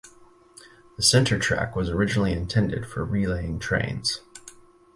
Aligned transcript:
The 0.97 1.03
center 1.03 1.37
track 1.37 1.75
was 1.75 1.91
originally 1.91 2.33
intended 2.33 2.87
for 2.87 3.05
relaying 3.05 3.59
trains. 3.59 4.21